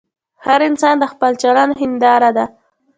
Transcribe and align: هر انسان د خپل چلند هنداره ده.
هر 0.45 0.59
انسان 0.69 0.95
د 0.99 1.03
خپل 1.13 1.31
چلند 1.41 1.73
هنداره 1.81 2.29
ده. 2.37 2.45